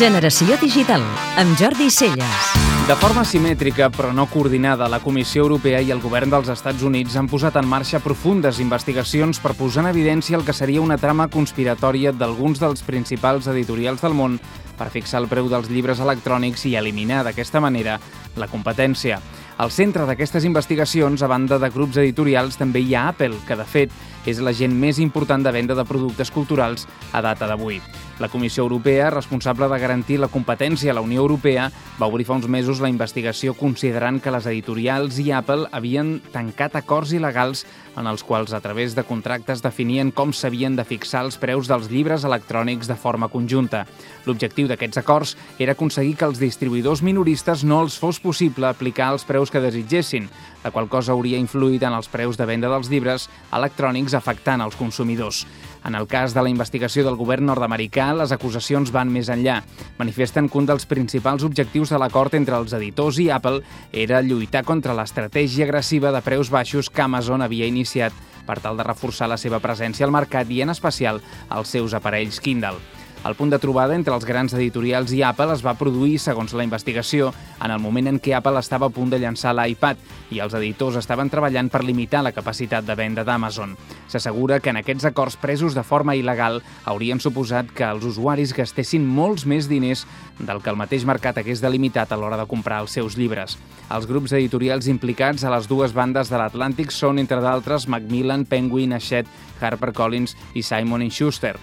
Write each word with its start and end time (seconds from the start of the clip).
Generació 0.00 0.56
Digital, 0.56 1.02
amb 1.36 1.58
Jordi 1.60 1.90
Celles. 1.92 2.44
De 2.88 2.94
forma 2.96 3.20
simètrica, 3.28 3.90
però 3.92 4.14
no 4.16 4.24
coordinada, 4.32 4.86
la 4.88 5.02
Comissió 5.04 5.42
Europea 5.44 5.82
i 5.84 5.92
el 5.92 6.00
govern 6.00 6.32
dels 6.32 6.48
Estats 6.48 6.80
Units 6.88 7.18
han 7.20 7.28
posat 7.28 7.58
en 7.60 7.68
marxa 7.68 8.00
profundes 8.00 8.62
investigacions 8.64 9.42
per 9.44 9.52
posar 9.58 9.84
en 9.84 9.90
evidència 9.90 10.38
el 10.38 10.46
que 10.46 10.56
seria 10.56 10.80
una 10.80 10.96
trama 10.96 11.28
conspiratòria 11.28 12.14
d'alguns 12.16 12.62
dels 12.64 12.80
principals 12.80 13.50
editorials 13.52 14.00
del 14.00 14.16
món 14.16 14.40
per 14.80 14.88
fixar 14.88 15.20
el 15.20 15.28
preu 15.28 15.52
dels 15.52 15.68
llibres 15.68 16.00
electrònics 16.00 16.64
i 16.70 16.78
eliminar 16.80 17.20
d'aquesta 17.26 17.60
manera 17.60 18.00
la 18.40 18.48
competència. 18.48 19.20
Al 19.60 19.68
centre 19.68 20.06
d'aquestes 20.08 20.46
investigacions, 20.48 21.20
a 21.20 21.28
banda 21.28 21.58
de 21.60 21.68
grups 21.68 21.98
editorials, 22.00 22.56
també 22.56 22.80
hi 22.80 22.94
ha 22.96 23.10
Apple, 23.10 23.36
que 23.44 23.58
de 23.60 23.66
fet 23.68 23.92
és 24.24 24.40
l'agent 24.40 24.72
més 24.72 24.96
important 25.00 25.44
de 25.44 25.52
venda 25.52 25.76
de 25.76 25.84
productes 25.84 26.30
culturals 26.32 26.86
a 27.12 27.20
data 27.20 27.48
d'avui. 27.48 27.76
La 28.20 28.28
Comissió 28.28 28.64
Europea, 28.64 29.10
responsable 29.10 29.68
de 29.68 29.78
garantir 29.80 30.18
la 30.20 30.28
competència 30.32 30.92
a 30.92 30.96
la 30.96 31.04
Unió 31.04 31.20
Europea, 31.20 31.70
va 32.00 32.08
obrir 32.08 32.26
fa 32.28 32.36
uns 32.36 32.48
mesos 32.48 32.80
la 32.80 32.88
investigació 32.92 33.52
considerant 33.56 34.20
que 34.20 34.32
les 34.32 34.48
editorials 34.48 35.20
i 35.20 35.30
Apple 35.32 35.68
havien 35.72 36.18
tancat 36.32 36.76
acords 36.80 37.12
il·legals 37.16 37.66
en 38.00 38.08
els 38.08 38.24
quals, 38.24 38.52
a 38.56 38.60
través 38.64 38.94
de 38.96 39.04
contractes, 39.04 39.60
definien 39.64 40.12
com 40.12 40.32
s'havien 40.32 40.76
de 40.76 40.84
fixar 40.88 41.26
els 41.26 41.36
preus 41.40 41.68
dels 41.68 41.90
llibres 41.92 42.24
electrònics 42.24 42.88
de 42.88 42.96
forma 42.96 43.28
conjunta. 43.28 43.84
L'objectiu 44.24 44.68
d'aquests 44.70 45.00
acords 45.02 45.34
era 45.58 45.74
aconseguir 45.76 46.14
que 46.16 46.28
els 46.28 46.40
distribuïdors 46.40 47.02
minoristes 47.02 47.64
no 47.66 47.82
els 47.84 47.98
fos 48.00 48.20
possible 48.22 48.68
aplicar 48.70 49.10
els 49.12 49.26
preus 49.28 49.50
que 49.50 49.62
desitgessin, 49.62 50.30
la 50.64 50.70
qual 50.70 50.88
cosa 50.88 51.12
hauria 51.12 51.40
influït 51.40 51.82
en 51.84 51.96
els 51.96 52.08
preus 52.12 52.38
de 52.38 52.46
venda 52.46 52.70
dels 52.70 52.90
llibres 52.92 53.28
electrònics 53.52 54.14
afectant 54.14 54.62
els 54.64 54.78
consumidors. 54.78 55.44
En 55.84 55.94
el 55.96 56.06
cas 56.06 56.34
de 56.36 56.42
la 56.44 56.50
investigació 56.52 57.04
del 57.06 57.16
govern 57.16 57.46
nord-americà, 57.48 58.10
les 58.14 58.32
acusacions 58.36 58.92
van 58.92 59.08
més 59.12 59.30
enllà. 59.32 59.60
Manifesten 59.98 60.48
que 60.48 60.60
un 60.60 60.68
dels 60.68 60.84
principals 60.86 61.44
objectius 61.46 61.92
de 61.92 62.00
l'acord 62.00 62.36
entre 62.36 62.58
els 62.60 62.74
editors 62.76 63.18
i 63.18 63.30
Apple 63.32 63.62
era 63.92 64.20
lluitar 64.20 64.64
contra 64.68 64.96
l'estratègia 64.96 65.64
agressiva 65.64 66.12
de 66.12 66.20
preus 66.24 66.52
baixos 66.52 66.90
que 66.92 67.06
Amazon 67.06 67.42
havia 67.42 67.68
iniciat 67.68 68.12
per 68.46 68.60
tal 68.60 68.76
de 68.76 68.84
reforçar 68.86 69.28
la 69.30 69.40
seva 69.40 69.60
presència 69.62 70.06
al 70.06 70.14
mercat 70.14 70.50
i, 70.50 70.60
en 70.64 70.74
especial, 70.74 71.20
als 71.48 71.72
seus 71.76 71.94
aparells 71.96 72.40
Kindle. 72.44 72.99
El 73.20 73.34
punt 73.36 73.50
de 73.52 73.58
trobada 73.60 73.92
entre 73.92 74.14
els 74.16 74.24
grans 74.24 74.54
editorials 74.56 75.10
i 75.12 75.18
Apple 75.20 75.52
es 75.52 75.60
va 75.60 75.74
produir, 75.76 76.14
segons 76.18 76.54
la 76.56 76.64
investigació, 76.64 77.26
en 77.60 77.68
el 77.74 77.80
moment 77.84 78.06
en 78.08 78.16
què 78.16 78.32
Apple 78.32 78.56
estava 78.56 78.88
a 78.88 78.92
punt 78.96 79.10
de 79.12 79.18
llançar 79.20 79.52
l'iPad 79.52 79.98
i 80.32 80.38
els 80.40 80.54
editors 80.56 80.96
estaven 80.96 81.28
treballant 81.28 81.68
per 81.68 81.82
limitar 81.84 82.22
la 82.24 82.32
capacitat 82.32 82.86
de 82.88 82.94
venda 82.96 83.20
d'Amazon. 83.28 83.74
S'assegura 84.08 84.56
que 84.64 84.72
en 84.72 84.78
aquests 84.80 85.04
acords 85.10 85.36
presos 85.36 85.76
de 85.76 85.84
forma 85.84 86.14
il·legal 86.16 86.62
haurien 86.88 87.20
suposat 87.20 87.68
que 87.76 87.84
els 87.84 88.06
usuaris 88.08 88.54
gastessin 88.56 89.04
molts 89.04 89.44
més 89.44 89.68
diners 89.68 90.06
del 90.38 90.62
que 90.64 90.72
el 90.72 90.80
mateix 90.80 91.04
mercat 91.04 91.42
hagués 91.42 91.60
delimitat 91.60 92.14
a 92.14 92.16
l'hora 92.16 92.38
de 92.40 92.48
comprar 92.48 92.80
els 92.86 92.96
seus 92.96 93.18
llibres. 93.20 93.58
Els 93.92 94.08
grups 94.08 94.32
editorials 94.32 94.88
implicats 94.88 95.44
a 95.44 95.52
les 95.52 95.68
dues 95.68 95.92
bandes 95.92 96.32
de 96.32 96.40
l'Atlàntic 96.40 96.88
són, 96.88 97.20
entre 97.20 97.44
d'altres, 97.44 97.84
Macmillan, 97.84 98.48
Penguin, 98.48 98.96
Hachette, 98.96 99.28
HarperCollins 99.60 100.38
i 100.56 100.64
Simon 100.64 101.04
Schuster 101.10 101.58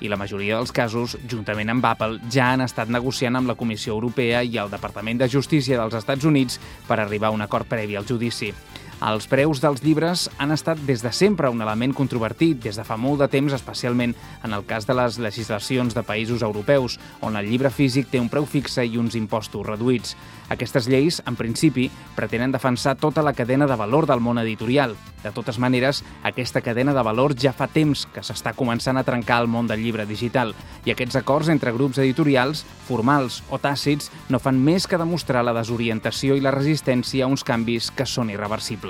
i 0.00 0.08
la 0.08 0.18
majoria 0.20 0.56
dels 0.58 0.72
casos, 0.72 1.16
juntament 1.28 1.70
amb 1.72 1.84
Apple, 1.84 2.20
ja 2.32 2.50
han 2.54 2.64
estat 2.64 2.88
negociant 2.88 3.36
amb 3.36 3.52
la 3.52 3.56
Comissió 3.58 3.94
Europea 3.94 4.42
i 4.42 4.58
el 4.58 4.72
Departament 4.72 5.20
de 5.20 5.28
Justícia 5.28 5.78
dels 5.80 5.96
Estats 6.00 6.24
Units 6.24 6.60
per 6.88 7.00
arribar 7.00 7.30
a 7.30 7.36
un 7.36 7.44
acord 7.46 7.68
previ 7.68 7.96
al 7.96 8.08
judici. 8.08 8.52
Els 9.00 9.24
preus 9.24 9.62
dels 9.64 9.80
llibres 9.80 10.26
han 10.36 10.50
estat 10.52 10.80
des 10.84 11.00
de 11.00 11.08
sempre 11.16 11.48
un 11.48 11.62
element 11.64 11.94
controvertit, 11.96 12.58
des 12.60 12.76
de 12.76 12.84
fa 12.84 12.98
molt 13.00 13.22
de 13.22 13.30
temps, 13.32 13.54
especialment 13.56 14.12
en 14.44 14.52
el 14.52 14.66
cas 14.68 14.84
de 14.84 14.92
les 14.92 15.16
legislacions 15.16 15.96
de 15.96 16.02
països 16.04 16.44
europeus, 16.44 16.98
on 17.24 17.38
el 17.40 17.48
llibre 17.48 17.70
físic 17.72 18.10
té 18.12 18.20
un 18.20 18.28
preu 18.28 18.44
fixe 18.44 18.84
i 18.84 18.98
uns 19.00 19.16
impostos 19.16 19.64
reduïts. 19.64 20.18
Aquestes 20.52 20.84
lleis, 20.84 21.22
en 21.24 21.38
principi, 21.38 21.86
pretenen 22.12 22.52
defensar 22.52 22.98
tota 23.00 23.24
la 23.24 23.32
cadena 23.32 23.66
de 23.70 23.78
valor 23.80 24.04
del 24.04 24.20
món 24.20 24.42
editorial. 24.42 24.92
De 25.22 25.32
totes 25.32 25.58
maneres, 25.58 26.02
aquesta 26.22 26.60
cadena 26.60 26.92
de 26.92 27.04
valor 27.04 27.32
ja 27.38 27.54
fa 27.56 27.68
temps 27.72 28.06
que 28.12 28.24
s'està 28.24 28.52
començant 28.56 29.00
a 29.00 29.04
trencar 29.04 29.40
el 29.40 29.48
món 29.48 29.68
del 29.68 29.80
llibre 29.80 30.04
digital 30.08 30.52
i 30.84 30.92
aquests 30.92 31.16
acords 31.20 31.48
entre 31.52 31.72
grups 31.72 32.00
editorials, 32.00 32.64
formals 32.88 33.40
o 33.48 33.60
tàcits, 33.60 34.10
no 34.28 34.40
fan 34.40 34.60
més 34.60 34.88
que 34.88 35.00
demostrar 35.00 35.44
la 35.44 35.56
desorientació 35.56 36.36
i 36.36 36.44
la 36.44 36.52
resistència 36.56 37.24
a 37.24 37.32
uns 37.32 37.44
canvis 37.44 37.92
que 37.94 38.08
són 38.08 38.32
irreversibles. 38.32 38.89